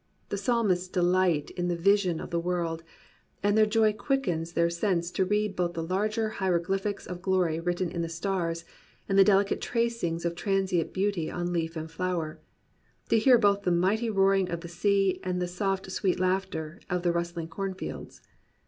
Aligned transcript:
The 0.29 0.37
psalmists 0.39 0.89
deHght 0.89 1.51
in 1.51 1.67
the 1.67 1.75
vision 1.75 2.19
of 2.19 2.31
the 2.31 2.39
world, 2.39 2.81
and 3.43 3.55
their 3.55 3.67
joy 3.67 3.93
quickens 3.93 4.53
their 4.53 4.67
senses 4.67 5.11
to 5.11 5.25
read 5.25 5.55
both 5.55 5.73
the 5.73 5.83
larger 5.83 6.29
hieroglyphs 6.29 7.05
of 7.05 7.21
glory 7.21 7.59
written 7.59 7.91
in 7.91 8.01
the 8.01 8.09
stars 8.09 8.65
and 9.07 9.15
the 9.15 9.23
delicate 9.23 9.61
tracings 9.61 10.25
of 10.25 10.33
transient 10.33 10.91
beauty 10.91 11.29
on 11.29 11.53
leaf 11.53 11.75
and 11.75 11.91
flower; 11.91 12.39
to 13.09 13.19
hear 13.19 13.37
both 13.37 13.61
the 13.61 13.71
mighty 13.71 14.09
roaring 14.09 14.49
of 14.49 14.61
the 14.61 14.67
sea 14.67 15.19
and 15.23 15.39
the 15.39 15.47
soft 15.47 15.91
sweet 15.91 16.19
laughter 16.19 16.79
of 16.89 17.03
the 17.03 17.11
rustling 17.11 17.47
corn 17.47 17.75
fields. 17.75 18.23